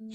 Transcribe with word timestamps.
I'd 0.00 0.08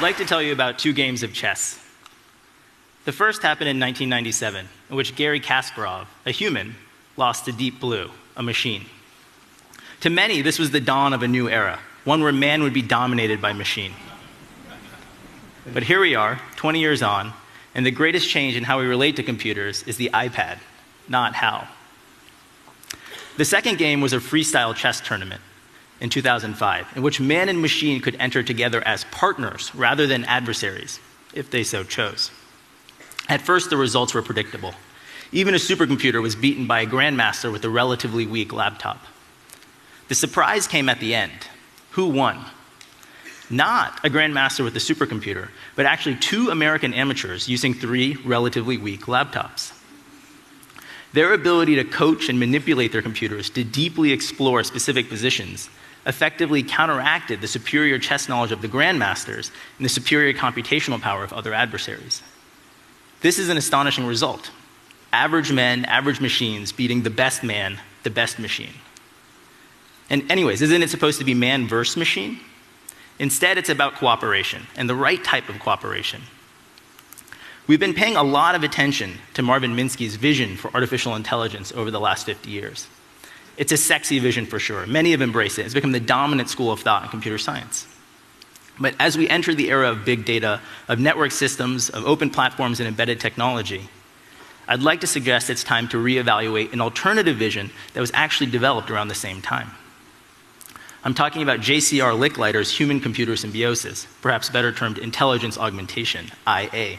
like 0.00 0.18
to 0.18 0.24
tell 0.24 0.40
you 0.40 0.52
about 0.52 0.78
two 0.78 0.92
games 0.92 1.24
of 1.24 1.32
chess. 1.32 1.84
The 3.06 3.12
first 3.12 3.42
happened 3.42 3.68
in 3.68 3.80
1997, 3.80 4.68
in 4.88 4.96
which 4.96 5.16
Garry 5.16 5.40
Kasparov, 5.40 6.06
a 6.24 6.30
human, 6.30 6.76
lost 7.16 7.46
to 7.46 7.52
Deep 7.52 7.80
Blue, 7.80 8.12
a 8.36 8.42
machine. 8.44 8.84
To 10.02 10.10
many, 10.10 10.42
this 10.42 10.60
was 10.60 10.70
the 10.70 10.80
dawn 10.80 11.12
of 11.12 11.24
a 11.24 11.28
new 11.28 11.48
era, 11.48 11.80
one 12.06 12.22
where 12.22 12.32
man 12.32 12.62
would 12.62 12.72
be 12.72 12.82
dominated 12.82 13.42
by 13.42 13.52
machine. 13.52 13.92
But 15.74 15.82
here 15.82 16.00
we 16.00 16.14
are, 16.14 16.40
20 16.54 16.78
years 16.78 17.02
on, 17.02 17.32
and 17.74 17.84
the 17.84 17.90
greatest 17.90 18.30
change 18.30 18.56
in 18.56 18.62
how 18.62 18.78
we 18.78 18.86
relate 18.86 19.16
to 19.16 19.24
computers 19.24 19.82
is 19.82 19.96
the 19.96 20.10
iPad, 20.14 20.58
not 21.08 21.34
HAL. 21.34 21.66
The 23.36 23.44
second 23.44 23.76
game 23.76 24.00
was 24.00 24.12
a 24.12 24.18
freestyle 24.18 24.74
chess 24.74 25.00
tournament 25.00 25.40
in 26.00 26.08
2005, 26.08 26.96
in 26.96 27.02
which 27.02 27.20
man 27.20 27.48
and 27.48 27.60
machine 27.60 28.00
could 28.00 28.14
enter 28.20 28.44
together 28.44 28.86
as 28.86 29.02
partners 29.10 29.74
rather 29.74 30.06
than 30.06 30.24
adversaries, 30.26 31.00
if 31.34 31.50
they 31.50 31.64
so 31.64 31.82
chose. 31.82 32.30
At 33.28 33.42
first, 33.42 33.68
the 33.68 33.76
results 33.76 34.14
were 34.14 34.22
predictable. 34.22 34.74
Even 35.32 35.54
a 35.54 35.58
supercomputer 35.58 36.22
was 36.22 36.36
beaten 36.36 36.68
by 36.68 36.82
a 36.82 36.86
grandmaster 36.86 37.50
with 37.50 37.64
a 37.64 37.68
relatively 37.68 38.28
weak 38.28 38.52
laptop. 38.52 39.04
The 40.06 40.14
surprise 40.14 40.68
came 40.68 40.88
at 40.88 41.00
the 41.00 41.16
end. 41.16 41.48
Who 41.96 42.08
won? 42.08 42.44
Not 43.48 44.04
a 44.04 44.10
grandmaster 44.10 44.62
with 44.62 44.76
a 44.76 44.80
supercomputer, 44.80 45.48
but 45.76 45.86
actually 45.86 46.16
two 46.16 46.50
American 46.50 46.92
amateurs 46.92 47.48
using 47.48 47.72
three 47.72 48.16
relatively 48.16 48.76
weak 48.76 49.06
laptops. 49.06 49.72
Their 51.14 51.32
ability 51.32 51.76
to 51.76 51.84
coach 51.84 52.28
and 52.28 52.38
manipulate 52.38 52.92
their 52.92 53.00
computers 53.00 53.48
to 53.50 53.64
deeply 53.64 54.12
explore 54.12 54.62
specific 54.62 55.08
positions 55.08 55.70
effectively 56.04 56.62
counteracted 56.62 57.40
the 57.40 57.48
superior 57.48 57.98
chess 57.98 58.28
knowledge 58.28 58.52
of 58.52 58.60
the 58.60 58.68
grandmasters 58.68 59.50
and 59.78 59.84
the 59.86 59.88
superior 59.88 60.34
computational 60.34 61.00
power 61.00 61.24
of 61.24 61.32
other 61.32 61.54
adversaries. 61.54 62.22
This 63.22 63.38
is 63.38 63.48
an 63.48 63.56
astonishing 63.56 64.04
result. 64.04 64.50
Average 65.14 65.50
men, 65.50 65.86
average 65.86 66.20
machines 66.20 66.72
beating 66.72 67.04
the 67.04 67.10
best 67.10 67.42
man, 67.42 67.80
the 68.02 68.10
best 68.10 68.38
machine. 68.38 68.74
And, 70.08 70.30
anyways, 70.30 70.62
isn't 70.62 70.82
it 70.82 70.90
supposed 70.90 71.18
to 71.18 71.24
be 71.24 71.34
man 71.34 71.66
versus 71.66 71.96
machine? 71.96 72.40
Instead, 73.18 73.58
it's 73.58 73.68
about 73.68 73.94
cooperation 73.94 74.66
and 74.76 74.88
the 74.88 74.94
right 74.94 75.22
type 75.22 75.48
of 75.48 75.58
cooperation. 75.58 76.22
We've 77.66 77.80
been 77.80 77.94
paying 77.94 78.16
a 78.16 78.22
lot 78.22 78.54
of 78.54 78.62
attention 78.62 79.18
to 79.34 79.42
Marvin 79.42 79.74
Minsky's 79.74 80.16
vision 80.16 80.56
for 80.56 80.72
artificial 80.72 81.16
intelligence 81.16 81.72
over 81.72 81.90
the 81.90 81.98
last 81.98 82.26
50 82.26 82.48
years. 82.50 82.86
It's 83.56 83.72
a 83.72 83.76
sexy 83.76 84.18
vision 84.18 84.46
for 84.46 84.60
sure. 84.60 84.86
Many 84.86 85.10
have 85.12 85.22
embraced 85.22 85.58
it. 85.58 85.64
It's 85.64 85.74
become 85.74 85.92
the 85.92 85.98
dominant 85.98 86.48
school 86.48 86.70
of 86.70 86.80
thought 86.80 87.04
in 87.04 87.08
computer 87.08 87.38
science. 87.38 87.86
But 88.78 88.94
as 89.00 89.16
we 89.16 89.28
enter 89.28 89.54
the 89.54 89.70
era 89.70 89.90
of 89.90 90.04
big 90.04 90.24
data, 90.24 90.60
of 90.86 91.00
network 91.00 91.32
systems, 91.32 91.88
of 91.88 92.04
open 92.04 92.30
platforms, 92.30 92.78
and 92.78 92.86
embedded 92.86 93.18
technology, 93.18 93.88
I'd 94.68 94.82
like 94.82 95.00
to 95.00 95.06
suggest 95.06 95.48
it's 95.48 95.64
time 95.64 95.88
to 95.88 95.96
reevaluate 95.96 96.72
an 96.72 96.80
alternative 96.80 97.36
vision 97.36 97.70
that 97.94 98.00
was 98.00 98.10
actually 98.12 98.50
developed 98.50 98.90
around 98.90 99.08
the 99.08 99.14
same 99.14 99.40
time. 99.40 99.70
I'm 101.06 101.14
talking 101.14 101.42
about 101.44 101.60
J.C.R. 101.60 102.14
Licklider's 102.14 102.76
human 102.76 102.98
computer 102.98 103.36
symbiosis, 103.36 104.08
perhaps 104.22 104.50
better 104.50 104.72
termed 104.72 104.98
intelligence 104.98 105.56
augmentation, 105.56 106.32
IA. 106.48 106.98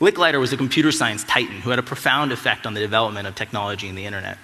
Licklider 0.00 0.40
was 0.40 0.54
a 0.54 0.56
computer 0.56 0.90
science 0.90 1.22
titan 1.22 1.60
who 1.60 1.68
had 1.68 1.78
a 1.78 1.82
profound 1.82 2.32
effect 2.32 2.64
on 2.64 2.72
the 2.72 2.80
development 2.80 3.26
of 3.26 3.34
technology 3.34 3.90
and 3.90 3.98
the 3.98 4.06
internet. 4.06 4.38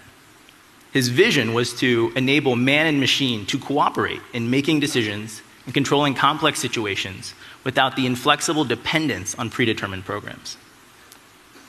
His 0.93 1.09
vision 1.09 1.55
was 1.55 1.73
to 1.81 2.13
enable 2.15 2.55
man 2.55 2.87
and 2.87 3.01
machine 3.01 3.47
to 3.47 3.59
cooperate 3.59 4.21
in 4.35 4.51
making 4.51 4.81
decisions 4.81 5.41
and 5.65 5.73
controlling 5.73 6.13
complex 6.13 6.59
situations 6.59 7.33
without 7.65 7.97
the 7.97 8.05
inflexible 8.05 8.67
dependence 8.67 9.35
on 9.37 9.49
predetermined 9.49 10.05
programs. 10.05 10.59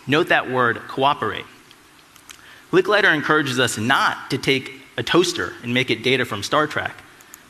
Note 0.08 0.28
that 0.28 0.52
word, 0.52 0.80
cooperate. 0.90 1.46
Licklider 2.74 3.16
encourages 3.16 3.62
us 3.62 3.78
not 3.78 4.30
to 4.30 4.38
take 4.38 4.81
a 4.98 5.04
toaster 5.04 5.54
and 5.64 5.74
make 5.74 5.90
it 5.90 6.04
data 6.04 6.26
from 6.26 6.44
Star 6.44 6.68
Trek, 6.68 6.96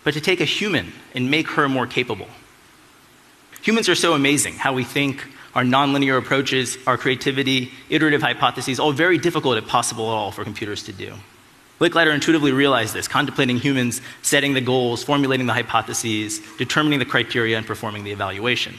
but 0.04 0.14
to 0.14 0.22
take 0.22 0.42
a 0.42 0.46
human 0.46 0.94
and 1.14 1.30
make 1.30 1.50
her 1.50 1.68
more 1.70 1.88
capable. 1.88 2.28
Humans 3.62 3.90
are 3.90 3.96
so 3.96 4.14
amazing 4.14 4.56
how 4.56 4.74
we 4.74 4.84
think, 4.84 5.28
our 5.54 5.64
nonlinear 5.64 6.18
approaches, 6.18 6.78
our 6.88 6.98
creativity, 6.98 7.72
iterative 7.90 8.22
hypotheses, 8.22 8.80
all 8.80 8.94
very 8.94 9.18
difficult 9.18 9.58
if 9.58 9.68
possible 9.68 10.10
at 10.10 10.14
all 10.14 10.32
for 10.32 10.44
computers 10.44 10.84
to 10.84 10.94
do. 10.94 11.14
Licklider 11.80 12.14
intuitively 12.14 12.52
realized 12.52 12.94
this, 12.94 13.08
contemplating 13.08 13.58
humans 13.58 14.02
setting 14.22 14.54
the 14.54 14.62
goals, 14.62 15.04
formulating 15.04 15.48
the 15.48 15.54
hypotheses, 15.54 16.40
determining 16.58 17.00
the 17.00 17.06
criteria, 17.06 17.58
and 17.58 17.66
performing 17.66 18.04
the 18.04 18.12
evaluation. 18.12 18.76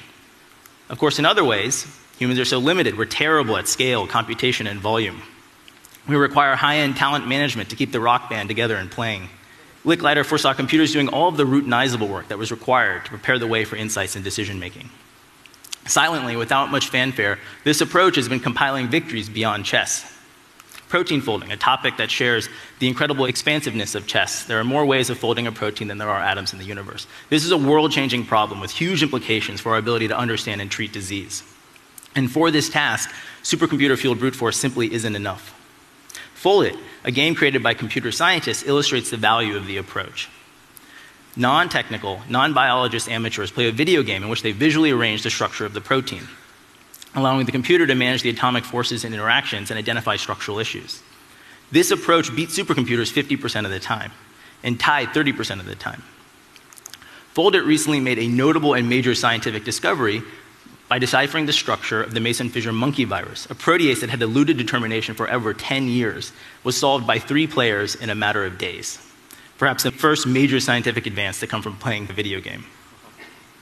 Of 0.89 0.99
course, 0.99 1.19
in 1.19 1.27
other 1.27 1.45
ways, 1.45 1.87
humans 2.19 2.39
are 2.39 2.45
so 2.45 2.59
limited. 2.59 2.97
We're 2.97 3.07
terrible 3.07 3.57
at 3.57 3.67
scale, 3.67 4.07
computation, 4.07 4.67
and 4.67 4.79
volume. 4.79 5.23
We 6.09 6.17
require 6.17 6.57
high 6.57 6.79
end 6.79 6.97
talent 6.97 7.29
management 7.29 7.71
to 7.71 7.77
keep 7.77 7.93
the 7.93 8.01
rock 8.01 8.29
band 8.29 8.49
together 8.49 8.77
and 8.77 8.91
playing. 8.91 9.29
Licklider 9.85 10.25
foresaw 10.25 10.53
computers 10.55 10.93
doing 10.93 11.09
all 11.09 11.29
of 11.29 11.37
the 11.37 11.45
routinizable 11.45 12.09
work 12.09 12.29
that 12.29 12.39
was 12.39 12.51
required 12.51 13.05
to 13.05 13.11
prepare 13.11 13.39
the 13.39 13.47
way 13.47 13.65
for 13.65 13.77
insights 13.77 14.15
and 14.15 14.25
decision 14.25 14.59
making. 14.59 14.91
Silently, 15.87 16.37
without 16.37 16.71
much 16.71 16.89
fanfare, 16.89 17.39
this 17.65 17.81
approach 17.81 18.15
has 18.17 18.29
been 18.29 18.39
compiling 18.39 18.89
victories 18.89 19.29
beyond 19.29 19.65
chess 19.65 20.13
protein 20.93 21.23
folding, 21.23 21.51
a 21.51 21.57
topic 21.57 21.97
that 21.97 22.11
shares 22.11 22.51
the 22.79 22.87
incredible 22.87 23.25
expansiveness 23.25 23.95
of 23.95 24.07
chess. 24.07 24.45
There 24.45 24.61
are 24.61 24.65
more 24.65 24.85
ways 24.85 25.09
of 25.09 25.17
folding 25.17 25.47
a 25.47 25.53
protein 25.53 25.89
than 25.89 25.97
there 25.97 26.11
are 26.11 26.21
atoms 26.21 26.53
in 26.53 26.59
the 26.59 26.67
universe. 26.67 27.07
This 27.31 27.47
is 27.47 27.51
a 27.51 27.57
world 27.57 27.93
changing 27.93 28.27
problem 28.27 28.61
with 28.61 28.71
huge 28.71 29.03
implications 29.03 29.59
for 29.59 29.73
our 29.73 29.79
ability 29.79 30.09
to 30.09 30.19
understand 30.19 30.61
and 30.61 30.71
treat 30.71 30.93
disease. 30.93 31.43
And 32.15 32.31
for 32.31 32.51
this 32.51 32.69
task, 32.69 33.11
supercomputer 33.43 33.97
fueled 33.97 34.19
brute 34.19 34.37
force 34.37 34.59
simply 34.59 34.93
isn't 34.93 35.17
enough. 35.17 35.59
Foldit, 36.43 36.79
a 37.05 37.11
game 37.11 37.35
created 37.35 37.63
by 37.63 37.75
computer 37.75 38.11
scientists, 38.11 38.65
illustrates 38.65 39.11
the 39.11 39.17
value 39.17 39.57
of 39.57 39.67
the 39.67 39.77
approach. 39.77 40.29
Non 41.37 41.69
technical, 41.69 42.21
non 42.29 42.53
biologist 42.53 43.09
amateurs 43.09 43.51
play 43.51 43.69
a 43.69 43.73
video 43.73 44.03
game 44.03 44.23
in 44.23 44.29
which 44.29 44.43
they 44.43 44.53
visually 44.53 44.91
arrange 44.91 45.23
the 45.23 45.31
structure 45.31 45.65
of 45.65 45.73
the 45.73 45.81
protein 45.81 46.27
allowing 47.15 47.47
the 47.47 47.53
computer 47.53 47.87
to 47.87 47.95
manage 47.95 48.23
the 48.23 48.31
atomic 48.31 48.65
forces 48.65 49.05
and 49.05 49.15
interactions 49.15 49.71
and 49.71 49.79
identify 49.79 50.17
structural 50.17 50.59
issues. 50.59 51.03
This 51.71 51.91
approach 51.91 52.35
beat 52.35 52.51
supercomputers 52.51 53.13
50% 53.13 53.65
of 53.65 53.71
the 53.71 53.81
time 53.81 54.13
and 54.63 54.79
tied 54.79 55.09
30% 55.09 55.61
of 55.61 55.67
the 55.67 55.75
time. 55.75 56.03
Foldit 57.35 57.67
recently 57.67 58.01
made 58.01 58.19
a 58.19 58.29
notable 58.29 58.75
and 58.75 58.89
major 58.89 59.15
scientific 59.15 59.65
discovery 59.65 60.23
by 60.93 60.99
deciphering 60.99 61.47
the 61.47 61.55
structure 61.55 62.03
of 62.03 62.13
the 62.13 62.21
Mason-Pfizer 62.21 62.75
monkey 62.75 63.05
virus, 63.05 63.47
a 63.47 63.55
protease 63.55 64.03
that 64.03 64.11
had 64.11 64.21
eluded 64.21 64.59
determination 64.59 65.15
for 65.15 65.33
over 65.33 65.55
10 65.55 65.89
years, 65.89 66.35
was 66.65 66.77
solved 66.77 67.07
by 67.07 67.19
three 67.19 67.47
players 67.47 67.95
in 67.95 68.11
a 68.11 68.15
matter 68.15 68.45
of 68.45 68.59
days. 68.59 68.99
Perhaps 69.57 69.85
the 69.85 69.91
first 69.91 70.27
major 70.27 70.61
scientific 70.61 71.07
advance 71.07 71.41
to 71.41 71.47
come 71.47 71.63
from 71.63 71.79
playing 71.79 72.11
a 72.11 72.13
video 72.13 72.43
game. 72.43 72.67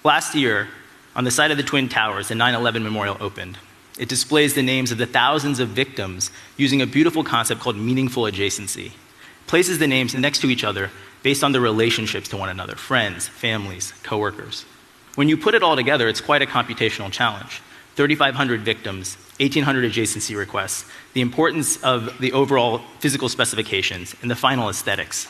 Last 0.02 0.34
year, 0.34 0.70
on 1.14 1.22
the 1.22 1.30
site 1.30 1.52
of 1.52 1.56
the 1.56 1.62
Twin 1.62 1.88
Towers, 1.88 2.26
the 2.26 2.34
9 2.34 2.52
11 2.52 2.82
memorial 2.82 3.16
opened. 3.20 3.58
It 3.96 4.08
displays 4.08 4.54
the 4.54 4.64
names 4.64 4.90
of 4.90 4.98
the 4.98 5.06
thousands 5.06 5.60
of 5.60 5.68
victims 5.68 6.32
using 6.56 6.82
a 6.82 6.86
beautiful 6.86 7.22
concept 7.22 7.60
called 7.60 7.76
meaningful 7.76 8.24
adjacency. 8.24 8.86
It 8.86 9.46
places 9.46 9.78
the 9.78 9.86
names 9.86 10.16
next 10.16 10.40
to 10.40 10.50
each 10.50 10.64
other 10.64 10.90
based 11.22 11.44
on 11.44 11.52
their 11.52 11.60
relationships 11.60 12.28
to 12.30 12.36
one 12.36 12.48
another 12.48 12.74
friends, 12.74 13.28
families, 13.28 13.92
coworkers. 14.02 14.66
When 15.14 15.28
you 15.28 15.36
put 15.36 15.54
it 15.54 15.62
all 15.62 15.76
together, 15.76 16.08
it's 16.08 16.20
quite 16.20 16.42
a 16.42 16.46
computational 16.46 17.10
challenge. 17.10 17.62
3,500 17.96 18.62
victims, 18.62 19.16
1,800 19.38 19.90
adjacency 19.90 20.36
requests, 20.36 20.84
the 21.12 21.20
importance 21.20 21.82
of 21.82 22.18
the 22.20 22.32
overall 22.32 22.80
physical 23.00 23.28
specifications, 23.28 24.14
and 24.22 24.30
the 24.30 24.36
final 24.36 24.68
aesthetics. 24.68 25.26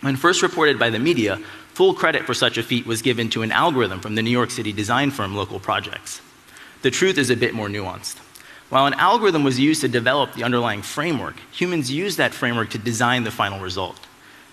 When 0.00 0.16
first 0.16 0.42
reported 0.42 0.78
by 0.78 0.90
the 0.90 0.98
media, 0.98 1.40
Full 1.78 1.94
credit 1.94 2.24
for 2.24 2.34
such 2.34 2.58
a 2.58 2.62
feat 2.64 2.86
was 2.86 3.02
given 3.02 3.30
to 3.30 3.42
an 3.42 3.52
algorithm 3.52 4.00
from 4.00 4.16
the 4.16 4.22
New 4.22 4.32
York 4.32 4.50
City 4.50 4.72
design 4.72 5.12
firm 5.12 5.36
Local 5.36 5.60
Projects. 5.60 6.20
The 6.82 6.90
truth 6.90 7.18
is 7.18 7.30
a 7.30 7.36
bit 7.36 7.54
more 7.54 7.68
nuanced. 7.68 8.16
While 8.68 8.86
an 8.86 8.94
algorithm 8.94 9.44
was 9.44 9.60
used 9.60 9.82
to 9.82 9.88
develop 9.88 10.32
the 10.32 10.42
underlying 10.42 10.82
framework, 10.82 11.36
humans 11.52 11.88
used 11.88 12.18
that 12.18 12.34
framework 12.34 12.70
to 12.70 12.78
design 12.78 13.22
the 13.22 13.30
final 13.30 13.60
result. 13.60 13.96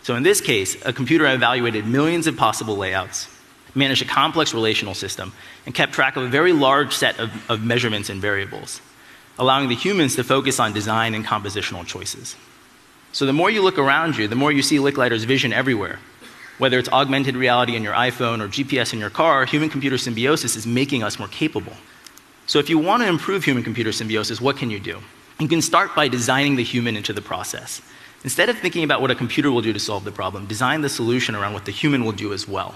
So 0.04 0.16
in 0.16 0.22
this 0.22 0.40
case, 0.40 0.78
a 0.86 0.94
computer 0.94 1.26
evaluated 1.26 1.88
millions 1.88 2.28
of 2.28 2.38
possible 2.38 2.78
layouts, 2.78 3.28
managed 3.76 4.02
a 4.02 4.06
complex 4.06 4.54
relational 4.54 4.94
system, 4.94 5.34
and 5.66 5.76
kept 5.76 5.94
track 5.94 6.16
of 6.16 6.24
a 6.24 6.28
very 6.28 6.54
large 6.54 6.94
set 6.94 7.20
of, 7.20 7.32
of 7.50 7.64
measurements 7.64 8.10
and 8.10 8.22
variables, 8.22 8.82
allowing 9.38 9.70
the 9.70 9.76
humans 9.76 10.16
to 10.16 10.24
focus 10.24 10.60
on 10.60 10.74
design 10.74 11.14
and 11.14 11.26
compositional 11.26 11.86
choices. 11.86 12.36
So 13.12 13.26
the 13.26 13.34
more 13.34 13.50
you 13.50 13.62
look 13.62 13.78
around 13.78 14.18
you, 14.18 14.28
the 14.28 14.36
more 14.36 14.52
you 14.52 14.62
see 14.62 14.78
Licklider's 14.78 15.24
vision 15.24 15.54
everywhere 15.54 16.00
Whether 16.58 16.80
it's 16.80 16.90
augmented 16.90 17.36
reality 17.36 17.76
in 17.76 17.84
your 17.84 17.94
iPhone 17.94 18.42
or 18.42 18.48
GPS 18.48 18.94
in 18.94 19.00
your 19.00 19.10
car, 19.10 19.46
human 19.46 19.70
computer 19.70 19.98
symbiosis 19.98 20.56
is 20.56 20.66
making 20.66 21.04
us 21.04 21.20
more 21.20 21.28
capable. 21.28 21.74
So, 22.48 22.60
if 22.60 22.70
you 22.70 22.78
want 22.78 23.04
to 23.04 23.10
improve 23.10 23.44
human 23.44 23.64
computer 23.64 23.92
symbiosis, 23.92 24.40
what 24.40 24.56
can 24.56 24.70
you 24.70 24.80
do? 24.80 25.00
You 25.40 25.50
can 25.50 25.62
start 25.62 25.94
by 25.96 26.08
designing 26.08 26.56
the 26.56 26.64
human 26.64 26.96
into 26.96 27.12
the 27.12 27.22
process. 27.22 27.82
Instead 28.24 28.48
of 28.48 28.58
thinking 28.58 28.84
about 28.84 29.02
what 29.02 29.12
a 29.12 29.16
computer 29.16 29.52
will 29.52 29.62
do 29.62 29.74
to 29.74 29.80
solve 29.80 30.06
the 30.06 30.12
problem, 30.12 30.46
design 30.46 30.82
the 30.82 30.90
solution 30.90 31.36
around 31.36 31.54
what 31.54 31.66
the 31.66 31.72
human 31.72 32.06
will 32.06 32.14
do 32.14 32.32
as 32.32 32.48
well. 32.48 32.74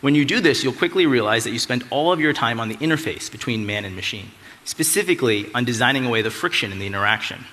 When 0.00 0.14
you 0.14 0.24
do 0.24 0.40
this, 0.40 0.62
you'll 0.62 0.72
quickly 0.72 1.06
realize 1.06 1.44
that 1.44 1.52
you 1.52 1.58
spend 1.58 1.84
all 1.90 2.12
of 2.12 2.20
your 2.20 2.32
time 2.32 2.60
on 2.60 2.68
the 2.68 2.76
interface 2.76 3.30
between 3.30 3.66
man 3.66 3.84
and 3.84 3.96
machine, 3.96 4.30
specifically 4.64 5.52
on 5.54 5.64
designing 5.64 6.04
away 6.04 6.22
the 6.22 6.30
friction 6.30 6.72
in 6.72 6.78
the 6.78 6.86
interaction. 6.86 7.44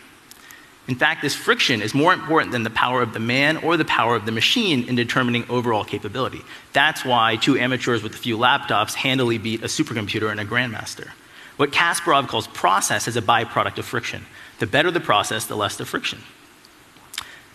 In 0.86 0.96
fact, 0.96 1.22
this 1.22 1.34
friction 1.34 1.82
is 1.82 1.94
more 1.94 2.14
important 2.14 2.52
than 2.52 2.64
the 2.64 2.70
power 2.70 3.02
of 3.02 3.14
the 3.14 3.20
man 3.20 3.56
or 3.58 3.78
the 3.78 3.86
power 3.86 4.16
of 4.18 4.26
the 4.26 4.34
machine 4.34 4.84
in 4.90 4.96
determining 4.96 5.50
overall 5.50 5.86
capability. 5.86 6.42
That's 6.74 7.06
why 7.06 7.38
two 7.38 7.58
amateurs 7.58 8.04
with 8.04 8.14
a 8.16 8.18
few 8.18 8.38
laptops 8.38 8.94
handily 8.94 9.38
beat 9.38 9.62
a 9.62 9.68
supercomputer 9.68 10.30
and 10.30 10.42
a 10.42 10.46
grandmaster. 10.46 11.12
What 11.56 11.72
Kasparov 11.72 12.28
calls 12.28 12.48
process 12.48 13.08
is 13.08 13.16
a 13.16 13.22
byproduct 13.22 13.78
of 13.78 13.86
friction. 13.86 14.26
The 14.60 14.68
better 14.68 14.92
the 14.92 15.00
process, 15.00 15.46
the 15.46 15.56
less 15.56 15.78
the 15.78 15.86
friction. 15.86 16.20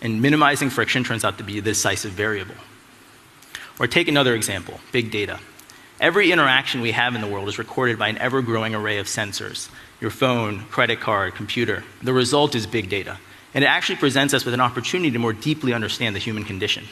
And 0.01 0.21
minimizing 0.21 0.71
friction 0.71 1.03
turns 1.03 1.23
out 1.23 1.37
to 1.37 1.43
be 1.43 1.59
a 1.59 1.61
decisive 1.61 2.11
variable. 2.11 2.55
Or 3.79 3.87
take 3.87 4.07
another 4.07 4.35
example 4.35 4.79
big 4.91 5.09
data. 5.09 5.39
Every 5.99 6.31
interaction 6.31 6.79
we 6.81 6.91
have 6.91 7.15
in 7.15 7.21
the 7.21 7.27
world 7.27 7.49
is 7.49 7.57
recorded 7.57 7.97
by 7.99 8.07
an 8.07 8.17
ever 8.19 8.41
growing 8.41 8.75
array 8.75 8.99
of 8.99 9.07
sensors 9.07 9.69
your 9.99 10.11
phone, 10.11 10.61
credit 10.65 11.01
card, 11.01 11.35
computer. 11.35 11.83
The 12.01 12.13
result 12.13 12.55
is 12.55 12.65
big 12.65 12.89
data. 12.89 13.17
And 13.53 13.63
it 13.63 13.67
actually 13.67 13.97
presents 13.97 14.33
us 14.33 14.45
with 14.45 14.53
an 14.53 14.61
opportunity 14.61 15.11
to 15.11 15.19
more 15.19 15.33
deeply 15.33 15.73
understand 15.73 16.15
the 16.15 16.19
human 16.19 16.45
condition. 16.45 16.85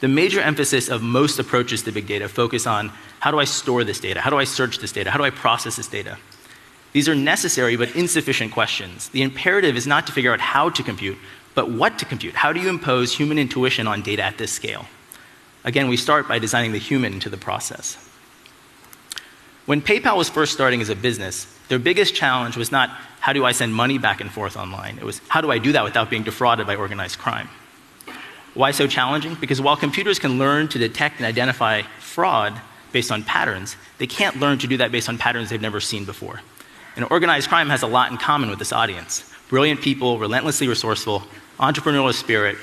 The 0.00 0.08
major 0.08 0.40
emphasis 0.40 0.88
of 0.88 1.02
most 1.02 1.38
approaches 1.38 1.82
to 1.82 1.92
big 1.92 2.06
data 2.06 2.28
focus 2.28 2.66
on 2.66 2.90
how 3.20 3.30
do 3.30 3.38
I 3.38 3.44
store 3.44 3.84
this 3.84 4.00
data? 4.00 4.20
How 4.20 4.30
do 4.30 4.38
I 4.38 4.44
search 4.44 4.78
this 4.78 4.92
data? 4.92 5.10
How 5.10 5.18
do 5.18 5.24
I 5.24 5.30
process 5.30 5.76
this 5.76 5.86
data? 5.86 6.18
These 6.92 7.08
are 7.08 7.14
necessary 7.14 7.76
but 7.76 7.94
insufficient 7.94 8.52
questions. 8.52 9.10
The 9.10 9.22
imperative 9.22 9.76
is 9.76 9.86
not 9.86 10.06
to 10.06 10.12
figure 10.12 10.32
out 10.32 10.40
how 10.40 10.70
to 10.70 10.82
compute, 10.82 11.18
but 11.54 11.70
what 11.70 11.98
to 11.98 12.04
compute. 12.04 12.34
How 12.34 12.52
do 12.52 12.60
you 12.60 12.68
impose 12.68 13.12
human 13.14 13.38
intuition 13.38 13.86
on 13.86 14.02
data 14.02 14.22
at 14.22 14.38
this 14.38 14.50
scale? 14.50 14.86
Again, 15.64 15.88
we 15.88 15.96
start 15.96 16.26
by 16.26 16.38
designing 16.38 16.72
the 16.72 16.78
human 16.78 17.12
into 17.12 17.28
the 17.28 17.36
process. 17.36 17.96
When 19.66 19.82
PayPal 19.82 20.16
was 20.16 20.28
first 20.28 20.52
starting 20.52 20.80
as 20.80 20.88
a 20.88 20.96
business, 20.96 21.46
their 21.68 21.78
biggest 21.78 22.14
challenge 22.14 22.56
was 22.56 22.72
not 22.72 22.90
how 23.20 23.32
do 23.32 23.44
I 23.44 23.52
send 23.52 23.74
money 23.74 23.98
back 23.98 24.20
and 24.20 24.30
forth 24.30 24.56
online? 24.56 24.98
It 24.98 25.04
was 25.04 25.20
how 25.28 25.40
do 25.40 25.50
I 25.50 25.58
do 25.58 25.72
that 25.72 25.84
without 25.84 26.10
being 26.10 26.22
defrauded 26.22 26.66
by 26.66 26.76
organized 26.76 27.18
crime? 27.18 27.48
Why 28.54 28.72
so 28.72 28.86
challenging? 28.86 29.36
Because 29.36 29.60
while 29.60 29.76
computers 29.76 30.18
can 30.18 30.38
learn 30.38 30.68
to 30.68 30.78
detect 30.78 31.18
and 31.18 31.26
identify 31.26 31.82
fraud 32.00 32.60
based 32.90 33.12
on 33.12 33.22
patterns, 33.22 33.76
they 33.98 34.06
can't 34.06 34.40
learn 34.40 34.58
to 34.58 34.66
do 34.66 34.78
that 34.78 34.90
based 34.90 35.08
on 35.08 35.18
patterns 35.18 35.50
they've 35.50 35.60
never 35.60 35.80
seen 35.80 36.04
before. 36.04 36.40
And 36.96 37.06
organized 37.10 37.48
crime 37.48 37.68
has 37.68 37.82
a 37.82 37.86
lot 37.86 38.10
in 38.10 38.18
common 38.18 38.50
with 38.50 38.58
this 38.58 38.72
audience 38.72 39.24
brilliant 39.48 39.80
people, 39.80 40.18
relentlessly 40.18 40.68
resourceful, 40.68 41.24
entrepreneurial 41.58 42.14
spirit, 42.14 42.56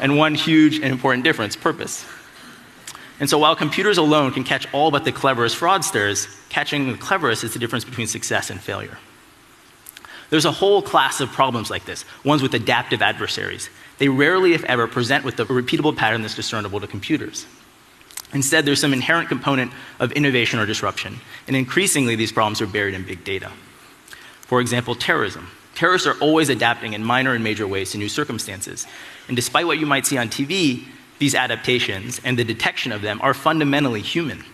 and 0.00 0.16
one 0.16 0.34
huge 0.34 0.76
and 0.76 0.86
important 0.86 1.24
difference 1.24 1.56
purpose. 1.56 2.04
And 3.20 3.30
so 3.30 3.38
while 3.38 3.54
computers 3.54 3.98
alone 3.98 4.32
can 4.32 4.44
catch 4.44 4.66
all 4.72 4.90
but 4.90 5.04
the 5.04 5.12
cleverest 5.12 5.56
fraudsters, 5.56 6.28
catching 6.48 6.90
the 6.90 6.98
cleverest 6.98 7.44
is 7.44 7.52
the 7.52 7.58
difference 7.58 7.84
between 7.84 8.06
success 8.06 8.50
and 8.50 8.60
failure. 8.60 8.98
There's 10.30 10.44
a 10.44 10.52
whole 10.52 10.82
class 10.82 11.20
of 11.20 11.30
problems 11.30 11.70
like 11.70 11.84
this, 11.84 12.04
ones 12.24 12.42
with 12.42 12.54
adaptive 12.54 13.02
adversaries. 13.02 13.70
They 13.98 14.08
rarely, 14.08 14.52
if 14.54 14.64
ever, 14.64 14.88
present 14.88 15.24
with 15.24 15.38
a 15.38 15.44
repeatable 15.44 15.96
pattern 15.96 16.22
that's 16.22 16.34
discernible 16.34 16.80
to 16.80 16.86
computers. 16.86 17.46
Instead, 18.32 18.64
there's 18.64 18.80
some 18.80 18.92
inherent 18.92 19.28
component 19.28 19.70
of 20.00 20.10
innovation 20.12 20.58
or 20.58 20.66
disruption, 20.66 21.20
and 21.46 21.54
increasingly 21.54 22.16
these 22.16 22.32
problems 22.32 22.60
are 22.60 22.66
buried 22.66 22.94
in 22.94 23.04
big 23.04 23.22
data. 23.22 23.52
For 24.40 24.60
example, 24.60 24.96
terrorism. 24.96 25.48
Terrorists 25.74 26.06
are 26.06 26.18
always 26.20 26.48
adapting 26.48 26.92
in 26.92 27.04
minor 27.04 27.34
and 27.34 27.42
major 27.42 27.66
ways 27.66 27.92
to 27.92 27.98
new 27.98 28.08
circumstances. 28.08 28.86
And 29.28 29.36
despite 29.36 29.66
what 29.66 29.78
you 29.78 29.86
might 29.86 30.06
see 30.06 30.18
on 30.18 30.28
TV, 30.28 30.84
these 31.18 31.34
adaptations 31.34 32.20
and 32.24 32.38
the 32.38 32.44
detection 32.44 32.92
of 32.92 33.02
them 33.02 33.20
are 33.22 33.34
fundamentally 33.34 34.02
human. 34.02 34.44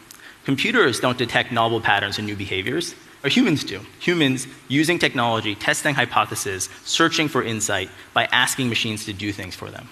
Computers 0.44 1.00
don't 1.00 1.18
detect 1.18 1.52
novel 1.52 1.80
patterns 1.80 2.18
and 2.18 2.26
new 2.26 2.36
behaviors, 2.36 2.94
or 3.22 3.28
humans 3.28 3.64
do. 3.64 3.80
Humans 4.00 4.46
using 4.68 4.98
technology, 4.98 5.54
testing 5.54 5.94
hypotheses, 5.94 6.70
searching 6.84 7.28
for 7.28 7.42
insight 7.42 7.90
by 8.14 8.24
asking 8.32 8.68
machines 8.68 9.04
to 9.04 9.12
do 9.12 9.32
things 9.32 9.54
for 9.54 9.70
them. 9.70 9.88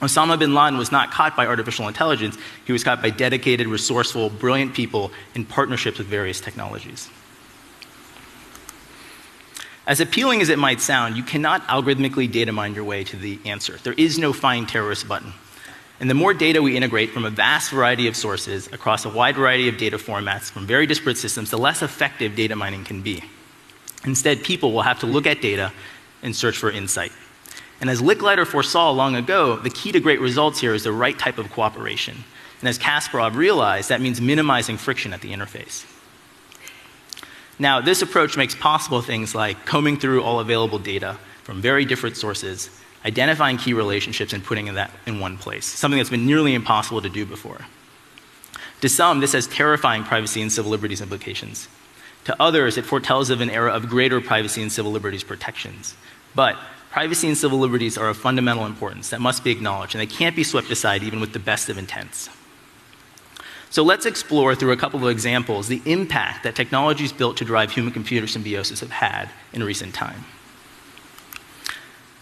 Osama 0.00 0.38
bin 0.38 0.54
Laden 0.54 0.78
was 0.78 0.92
not 0.92 1.10
caught 1.10 1.34
by 1.36 1.46
artificial 1.46 1.88
intelligence, 1.88 2.38
he 2.66 2.72
was 2.72 2.84
caught 2.84 3.02
by 3.02 3.10
dedicated, 3.10 3.66
resourceful, 3.66 4.30
brilliant 4.30 4.74
people 4.74 5.10
in 5.34 5.44
partnerships 5.44 5.98
with 5.98 6.06
various 6.06 6.40
technologies. 6.40 7.10
As 9.88 10.00
appealing 10.00 10.42
as 10.42 10.50
it 10.50 10.58
might 10.58 10.82
sound, 10.82 11.16
you 11.16 11.22
cannot 11.22 11.66
algorithmically 11.66 12.30
data 12.30 12.52
mine 12.52 12.74
your 12.74 12.84
way 12.84 13.04
to 13.04 13.16
the 13.16 13.38
answer. 13.46 13.78
There 13.82 13.94
is 13.94 14.18
no 14.18 14.34
find 14.34 14.68
terrorist 14.68 15.08
button. 15.08 15.32
And 15.98 16.10
the 16.10 16.14
more 16.14 16.34
data 16.34 16.60
we 16.60 16.76
integrate 16.76 17.10
from 17.10 17.24
a 17.24 17.30
vast 17.30 17.70
variety 17.70 18.06
of 18.06 18.14
sources 18.14 18.66
across 18.70 19.06
a 19.06 19.08
wide 19.08 19.36
variety 19.36 19.66
of 19.66 19.78
data 19.78 19.96
formats 19.96 20.50
from 20.50 20.66
very 20.66 20.86
disparate 20.86 21.16
systems, 21.16 21.50
the 21.50 21.56
less 21.56 21.80
effective 21.80 22.36
data 22.36 22.54
mining 22.54 22.84
can 22.84 23.00
be. 23.00 23.24
Instead, 24.04 24.44
people 24.44 24.72
will 24.72 24.82
have 24.82 25.00
to 25.00 25.06
look 25.06 25.26
at 25.26 25.40
data 25.40 25.72
and 26.22 26.36
search 26.36 26.58
for 26.58 26.70
insight. 26.70 27.10
And 27.80 27.88
as 27.88 28.02
Licklider 28.02 28.46
foresaw 28.46 28.90
long 28.90 29.16
ago, 29.16 29.56
the 29.56 29.70
key 29.70 29.90
to 29.92 30.00
great 30.00 30.20
results 30.20 30.60
here 30.60 30.74
is 30.74 30.84
the 30.84 30.92
right 30.92 31.18
type 31.18 31.38
of 31.38 31.50
cooperation. 31.50 32.24
And 32.60 32.68
as 32.68 32.78
Kasparov 32.78 33.36
realized, 33.36 33.88
that 33.88 34.02
means 34.02 34.20
minimizing 34.20 34.76
friction 34.76 35.14
at 35.14 35.22
the 35.22 35.32
interface. 35.32 35.86
Now, 37.58 37.80
this 37.80 38.02
approach 38.02 38.36
makes 38.36 38.54
possible 38.54 39.02
things 39.02 39.34
like 39.34 39.66
combing 39.66 39.98
through 39.98 40.22
all 40.22 40.40
available 40.40 40.78
data 40.78 41.18
from 41.42 41.60
very 41.60 41.84
different 41.84 42.16
sources 42.16 42.70
identifying 43.04 43.56
key 43.56 43.72
relationships 43.72 44.32
and 44.32 44.44
putting 44.44 44.72
that 44.74 44.90
in 45.06 45.20
one 45.20 45.38
place, 45.38 45.64
something 45.64 45.98
that's 45.98 46.10
been 46.10 46.26
nearly 46.26 46.54
impossible 46.54 47.00
to 47.00 47.08
do 47.08 47.24
before. 47.24 47.58
To 48.80 48.88
some, 48.88 49.20
this 49.20 49.32
has 49.32 49.46
terrifying 49.46 50.04
privacy 50.04 50.42
and 50.42 50.52
civil 50.52 50.70
liberties 50.70 51.00
implications. 51.00 51.68
To 52.24 52.36
others, 52.40 52.76
it 52.76 52.84
foretells 52.84 53.30
of 53.30 53.40
an 53.40 53.50
era 53.50 53.72
of 53.72 53.88
greater 53.88 54.20
privacy 54.20 54.62
and 54.62 54.70
civil 54.70 54.92
liberties 54.92 55.24
protections. 55.24 55.94
But 56.34 56.56
privacy 56.90 57.28
and 57.28 57.36
civil 57.36 57.58
liberties 57.58 57.96
are 57.96 58.08
of 58.08 58.16
fundamental 58.16 58.66
importance 58.66 59.10
that 59.10 59.20
must 59.20 59.42
be 59.42 59.50
acknowledged, 59.50 59.94
and 59.94 60.02
they 60.02 60.06
can't 60.06 60.36
be 60.36 60.44
swept 60.44 60.70
aside 60.70 61.02
even 61.02 61.20
with 61.20 61.32
the 61.32 61.38
best 61.38 61.68
of 61.68 61.78
intents. 61.78 62.28
So 63.70 63.82
let's 63.82 64.06
explore 64.06 64.54
through 64.54 64.72
a 64.72 64.76
couple 64.76 65.02
of 65.02 65.10
examples 65.10 65.68
the 65.68 65.82
impact 65.84 66.44
that 66.44 66.54
technologies 66.54 67.12
built 67.12 67.36
to 67.38 67.44
drive 67.44 67.70
human 67.70 67.92
computer 67.92 68.26
symbiosis 68.26 68.80
have 68.80 68.90
had 68.90 69.28
in 69.52 69.62
recent 69.62 69.94
time. 69.94 70.24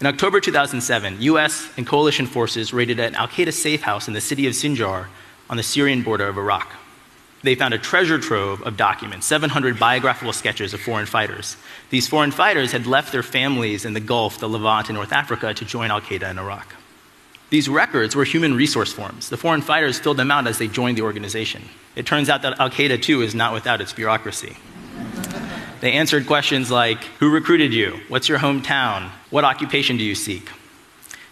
In 0.01 0.07
October 0.07 0.41
2007, 0.41 1.23
US 1.23 1.71
and 1.77 1.87
coalition 1.87 2.27
forces 2.27 2.73
raided 2.73 3.01
an 3.01 3.15
Al 3.15 3.29
Qaeda 3.29 3.53
safe 3.53 3.83
house 3.83 4.09
in 4.09 4.15
the 4.15 4.21
city 4.21 4.47
of 4.47 4.53
Sinjar 4.53 5.07
on 5.49 5.57
the 5.57 5.63
Syrian 5.63 6.03
border 6.03 6.29
of 6.29 6.37
Iraq. 6.37 6.71
They 7.43 7.55
found 7.55 7.75
a 7.75 7.79
treasure 7.79 8.19
trove 8.19 8.61
of 8.63 8.77
documents, 8.77 9.27
700 9.27 9.79
biographical 9.79 10.33
sketches 10.33 10.75
of 10.75 10.81
foreign 10.81 11.07
fighters. 11.07 11.57
These 11.91 12.09
foreign 12.09 12.33
fighters 12.33 12.73
had 12.73 12.87
left 12.87 13.13
their 13.13 13.23
families 13.23 13.85
in 13.85 13.95
the 13.95 14.01
Gulf, 14.01 14.39
the 14.39 14.49
Levant, 14.49 14.89
and 14.89 14.97
North 14.97 15.13
Africa 15.13 15.55
to 15.55 15.65
join 15.65 15.91
Al 15.91 16.01
Qaeda 16.01 16.31
in 16.31 16.39
Iraq. 16.39 16.75
These 17.49 17.69
records 17.69 18.17
were 18.17 18.25
human 18.25 18.55
resource 18.55 18.93
forms. 18.93 19.29
The 19.29 19.37
foreign 19.37 19.63
fighters 19.63 19.99
filled 19.99 20.17
them 20.17 20.33
out 20.33 20.47
as 20.47 20.59
they 20.59 20.67
joined 20.67 20.99
the 20.99 21.03
organization. 21.03 21.63
It 21.95 22.05
turns 22.05 22.29
out 22.29 22.43
that 22.43 22.59
Al 22.59 22.71
Qaeda, 22.71 23.01
too, 23.01 23.23
is 23.23 23.35
not 23.35 23.53
without 23.53 23.81
its 23.81 23.93
bureaucracy. 23.93 24.57
They 25.81 25.93
answered 25.93 26.27
questions 26.27 26.71
like 26.71 27.05
Who 27.21 27.31
recruited 27.31 27.73
you? 27.73 28.01
What's 28.09 28.29
your 28.29 28.39
hometown? 28.39 29.11
What 29.31 29.45
occupation 29.45 29.97
do 29.97 30.05
you 30.05 30.15
seek? 30.15 30.51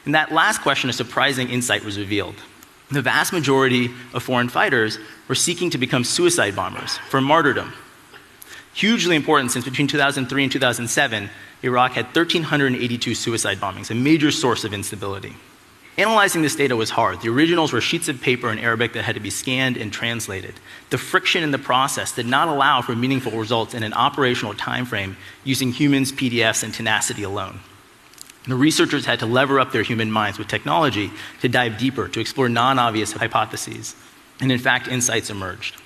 In 0.06 0.12
that 0.12 0.32
last 0.32 0.60
question, 0.60 0.90
a 0.90 0.92
surprising 0.92 1.48
insight 1.48 1.84
was 1.84 1.98
revealed. 1.98 2.36
The 2.90 3.02
vast 3.02 3.32
majority 3.32 3.90
of 4.12 4.22
foreign 4.22 4.50
fighters 4.50 4.98
were 5.26 5.34
seeking 5.34 5.70
to 5.70 5.78
become 5.78 6.04
suicide 6.04 6.54
bombers 6.54 6.98
for 7.08 7.20
martyrdom. 7.20 7.72
Hugely 8.74 9.16
important 9.16 9.50
since 9.50 9.64
between 9.64 9.86
2003 9.86 10.42
and 10.42 10.52
2007, 10.52 11.30
Iraq 11.62 11.92
had 11.92 12.06
1,382 12.06 13.14
suicide 13.14 13.58
bombings, 13.58 13.90
a 13.90 13.94
major 13.94 14.30
source 14.30 14.64
of 14.64 14.74
instability. 14.74 15.34
Analyzing 15.96 16.42
this 16.42 16.56
data 16.56 16.74
was 16.74 16.90
hard. 16.90 17.20
The 17.20 17.28
originals 17.28 17.72
were 17.72 17.80
sheets 17.80 18.08
of 18.08 18.20
paper 18.20 18.50
in 18.50 18.58
Arabic 18.58 18.94
that 18.94 19.04
had 19.04 19.14
to 19.14 19.20
be 19.20 19.30
scanned 19.30 19.76
and 19.76 19.92
translated. 19.92 20.54
The 20.90 20.98
friction 20.98 21.44
in 21.44 21.52
the 21.52 21.58
process 21.58 22.10
did 22.10 22.26
not 22.26 22.48
allow 22.48 22.82
for 22.82 22.96
meaningful 22.96 23.38
results 23.38 23.74
in 23.74 23.84
an 23.84 23.92
operational 23.92 24.54
time 24.54 24.86
frame 24.86 25.16
using 25.44 25.70
humans, 25.70 26.10
PDFs, 26.10 26.64
and 26.64 26.74
tenacity 26.74 27.22
alone. 27.22 27.60
The 28.48 28.56
researchers 28.56 29.06
had 29.06 29.20
to 29.20 29.26
lever 29.26 29.60
up 29.60 29.70
their 29.70 29.84
human 29.84 30.10
minds 30.10 30.36
with 30.36 30.48
technology 30.48 31.12
to 31.40 31.48
dive 31.48 31.78
deeper, 31.78 32.08
to 32.08 32.20
explore 32.20 32.48
non 32.48 32.78
obvious 32.78 33.12
hypotheses. 33.12 33.94
And 34.40 34.50
in 34.50 34.58
fact, 34.58 34.88
insights 34.88 35.30
emerged. 35.30 35.76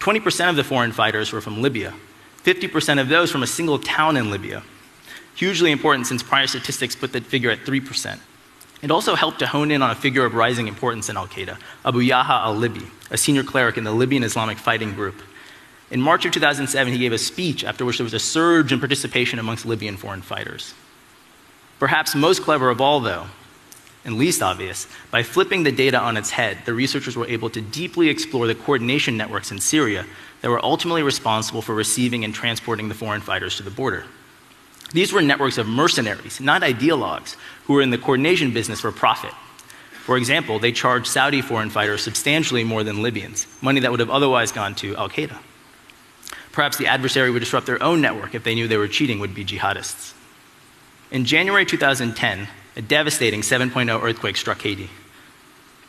20% 0.00 0.50
of 0.50 0.56
the 0.56 0.64
foreign 0.64 0.92
fighters 0.92 1.32
were 1.32 1.40
from 1.40 1.62
Libya, 1.62 1.94
50% 2.42 3.00
of 3.00 3.08
those 3.08 3.30
from 3.30 3.44
a 3.44 3.46
single 3.46 3.78
town 3.78 4.16
in 4.16 4.30
Libya. 4.30 4.64
Hugely 5.36 5.70
important 5.70 6.06
since 6.06 6.22
prior 6.22 6.46
statistics 6.46 6.94
put 6.94 7.12
that 7.12 7.24
figure 7.24 7.50
at 7.50 7.60
3%. 7.60 8.18
It 8.84 8.90
also 8.90 9.14
helped 9.14 9.38
to 9.38 9.46
hone 9.46 9.70
in 9.70 9.80
on 9.80 9.90
a 9.90 9.94
figure 9.94 10.26
of 10.26 10.34
rising 10.34 10.68
importance 10.68 11.08
in 11.08 11.16
Al 11.16 11.26
Qaeda, 11.26 11.56
Abu 11.86 12.00
Yahya 12.00 12.44
al 12.44 12.54
Libi, 12.54 12.86
a 13.10 13.16
senior 13.16 13.42
cleric 13.42 13.78
in 13.78 13.84
the 13.84 13.90
Libyan 13.90 14.22
Islamic 14.22 14.58
Fighting 14.58 14.92
Group. 14.92 15.22
In 15.90 16.02
March 16.02 16.26
of 16.26 16.32
2007, 16.32 16.92
he 16.92 16.98
gave 16.98 17.14
a 17.14 17.16
speech 17.16 17.64
after 17.64 17.86
which 17.86 17.96
there 17.96 18.04
was 18.04 18.12
a 18.12 18.18
surge 18.18 18.74
in 18.74 18.80
participation 18.80 19.38
amongst 19.38 19.64
Libyan 19.64 19.96
foreign 19.96 20.20
fighters. 20.20 20.74
Perhaps 21.78 22.14
most 22.14 22.42
clever 22.42 22.68
of 22.68 22.82
all, 22.82 23.00
though, 23.00 23.28
and 24.04 24.18
least 24.18 24.42
obvious, 24.42 24.86
by 25.10 25.22
flipping 25.22 25.62
the 25.62 25.72
data 25.72 25.98
on 25.98 26.18
its 26.18 26.28
head, 26.28 26.58
the 26.66 26.74
researchers 26.74 27.16
were 27.16 27.26
able 27.26 27.48
to 27.48 27.62
deeply 27.62 28.10
explore 28.10 28.46
the 28.46 28.54
coordination 28.54 29.16
networks 29.16 29.50
in 29.50 29.60
Syria 29.60 30.04
that 30.42 30.50
were 30.50 30.62
ultimately 30.62 31.02
responsible 31.02 31.62
for 31.62 31.74
receiving 31.74 32.22
and 32.22 32.34
transporting 32.34 32.90
the 32.90 32.94
foreign 32.94 33.22
fighters 33.22 33.56
to 33.56 33.62
the 33.62 33.70
border. 33.70 34.04
These 34.94 35.12
were 35.12 35.22
networks 35.22 35.58
of 35.58 35.66
mercenaries, 35.66 36.40
not 36.40 36.62
ideologues, 36.62 37.34
who 37.64 37.74
were 37.74 37.82
in 37.82 37.90
the 37.90 37.98
coordination 37.98 38.52
business 38.52 38.80
for 38.80 38.92
profit. 38.92 39.32
For 40.04 40.16
example, 40.16 40.60
they 40.60 40.70
charged 40.70 41.08
Saudi 41.08 41.42
foreign 41.42 41.68
fighters 41.68 42.02
substantially 42.02 42.62
more 42.62 42.84
than 42.84 43.02
Libyans, 43.02 43.48
money 43.60 43.80
that 43.80 43.90
would 43.90 43.98
have 43.98 44.10
otherwise 44.10 44.52
gone 44.52 44.76
to 44.76 44.94
Al 44.96 45.08
Qaeda. 45.08 45.36
Perhaps 46.52 46.76
the 46.76 46.86
adversary 46.86 47.32
would 47.32 47.40
disrupt 47.40 47.66
their 47.66 47.82
own 47.82 48.00
network 48.00 48.36
if 48.36 48.44
they 48.44 48.54
knew 48.54 48.68
they 48.68 48.76
were 48.76 48.86
cheating 48.86 49.18
would 49.18 49.34
be 49.34 49.44
jihadists. 49.44 50.14
In 51.10 51.24
January 51.24 51.66
2010, 51.66 52.46
a 52.76 52.82
devastating 52.82 53.40
7.0 53.40 54.00
earthquake 54.00 54.36
struck 54.36 54.62
Haiti. 54.62 54.90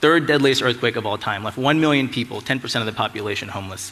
Third 0.01 0.25
deadliest 0.25 0.63
earthquake 0.63 0.95
of 0.95 1.05
all 1.05 1.19
time, 1.19 1.43
left 1.43 1.59
1 1.59 1.79
million 1.79 2.09
people, 2.09 2.41
10% 2.41 2.79
of 2.79 2.87
the 2.87 2.91
population, 2.91 3.49
homeless. 3.49 3.91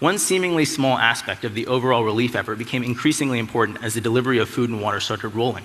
One 0.00 0.18
seemingly 0.18 0.64
small 0.64 0.98
aspect 0.98 1.44
of 1.44 1.54
the 1.54 1.66
overall 1.66 2.04
relief 2.04 2.34
effort 2.34 2.58
became 2.58 2.82
increasingly 2.82 3.38
important 3.38 3.82
as 3.82 3.94
the 3.94 4.00
delivery 4.00 4.38
of 4.38 4.48
food 4.48 4.70
and 4.70 4.82
water 4.82 5.00
started 5.00 5.28
rolling. 5.28 5.64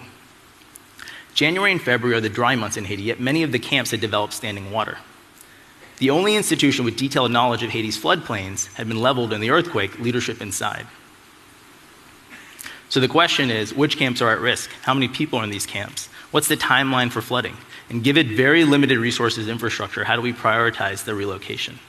January 1.33 1.71
and 1.71 1.81
February 1.81 2.17
are 2.17 2.21
the 2.21 2.29
dry 2.29 2.55
months 2.55 2.77
in 2.77 2.85
Haiti, 2.85 3.03
yet 3.03 3.19
many 3.19 3.43
of 3.43 3.51
the 3.51 3.59
camps 3.59 3.91
had 3.91 4.01
developed 4.01 4.33
standing 4.33 4.71
water. 4.71 4.97
The 5.97 6.09
only 6.11 6.35
institution 6.35 6.85
with 6.85 6.95
detailed 6.95 7.31
knowledge 7.31 7.63
of 7.63 7.71
Haiti's 7.71 7.97
floodplains 7.97 8.73
had 8.75 8.87
been 8.87 9.01
leveled 9.01 9.33
in 9.33 9.41
the 9.41 9.49
earthquake, 9.49 9.99
leadership 9.99 10.41
inside. 10.41 10.85
So 12.87 12.99
the 12.99 13.07
question 13.07 13.51
is 13.51 13.73
which 13.73 13.97
camps 13.97 14.21
are 14.21 14.31
at 14.31 14.39
risk? 14.39 14.69
How 14.83 14.93
many 14.93 15.07
people 15.07 15.39
are 15.39 15.43
in 15.43 15.49
these 15.49 15.65
camps? 15.65 16.07
What's 16.31 16.47
the 16.47 16.57
timeline 16.57 17.11
for 17.11 17.21
flooding? 17.21 17.57
And 17.89 18.03
given 18.03 18.35
very 18.35 18.63
limited 18.63 18.97
resources 18.97 19.47
infrastructure, 19.47 20.03
how 20.03 20.15
do 20.15 20.21
we 20.21 20.33
prioritize 20.33 21.03
the 21.03 21.15
relocation? 21.15 21.79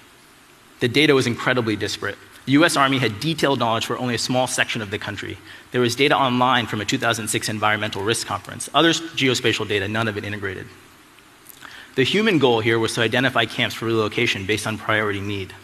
The 0.80 0.88
data 0.88 1.14
was 1.14 1.26
incredibly 1.26 1.76
disparate. 1.76 2.18
The 2.50 2.56
US 2.56 2.76
Army 2.76 2.98
had 2.98 3.20
detailed 3.20 3.60
knowledge 3.60 3.86
for 3.86 3.96
only 3.96 4.16
a 4.16 4.18
small 4.18 4.48
section 4.48 4.82
of 4.82 4.90
the 4.90 4.98
country. 4.98 5.38
There 5.70 5.80
was 5.80 5.94
data 5.94 6.16
online 6.16 6.66
from 6.66 6.80
a 6.80 6.84
2006 6.84 7.48
environmental 7.48 8.02
risk 8.02 8.26
conference. 8.26 8.68
Other 8.74 8.90
geospatial 8.90 9.68
data, 9.68 9.86
none 9.86 10.08
of 10.08 10.16
it 10.16 10.24
integrated. 10.24 10.66
The 11.94 12.02
human 12.02 12.40
goal 12.40 12.58
here 12.58 12.80
was 12.80 12.92
to 12.94 13.02
identify 13.02 13.44
camps 13.44 13.76
for 13.76 13.84
relocation 13.84 14.46
based 14.46 14.66
on 14.66 14.78
priority 14.78 15.20
need. 15.20 15.54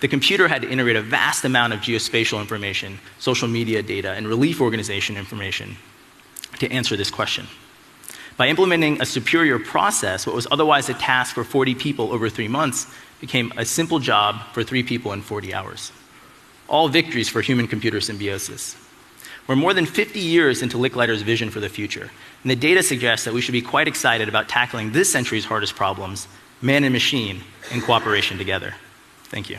The 0.00 0.08
computer 0.08 0.48
had 0.48 0.62
to 0.62 0.70
integrate 0.70 0.96
a 0.96 1.02
vast 1.02 1.44
amount 1.44 1.74
of 1.74 1.80
geospatial 1.80 2.40
information, 2.40 3.00
social 3.18 3.46
media 3.46 3.82
data, 3.82 4.12
and 4.12 4.26
relief 4.26 4.62
organization 4.62 5.18
information 5.18 5.76
to 6.58 6.72
answer 6.72 6.96
this 6.96 7.10
question. 7.10 7.48
By 8.38 8.48
implementing 8.48 9.02
a 9.02 9.04
superior 9.04 9.58
process, 9.58 10.26
what 10.26 10.34
was 10.34 10.46
otherwise 10.50 10.88
a 10.88 10.94
task 10.94 11.34
for 11.34 11.44
40 11.44 11.74
people 11.74 12.14
over 12.14 12.30
three 12.30 12.48
months 12.48 12.86
became 13.20 13.52
a 13.58 13.66
simple 13.66 13.98
job 13.98 14.40
for 14.54 14.64
three 14.64 14.82
people 14.82 15.12
in 15.12 15.20
40 15.20 15.52
hours. 15.52 15.92
All 16.68 16.88
victories 16.88 17.28
for 17.28 17.40
human 17.40 17.66
computer 17.66 18.00
symbiosis. 18.00 18.76
We're 19.46 19.56
more 19.56 19.72
than 19.72 19.86
50 19.86 20.20
years 20.20 20.62
into 20.62 20.76
Licklider's 20.76 21.22
vision 21.22 21.50
for 21.50 21.60
the 21.60 21.70
future, 21.70 22.10
and 22.42 22.50
the 22.50 22.56
data 22.56 22.82
suggests 22.82 23.24
that 23.24 23.32
we 23.32 23.40
should 23.40 23.52
be 23.52 23.62
quite 23.62 23.88
excited 23.88 24.28
about 24.28 24.48
tackling 24.48 24.92
this 24.92 25.10
century's 25.10 25.46
hardest 25.46 25.74
problems 25.74 26.28
man 26.60 26.84
and 26.84 26.92
machine 26.92 27.42
in 27.70 27.80
cooperation 27.80 28.36
together. 28.36 28.74
Thank 29.24 29.48
you. 29.48 29.58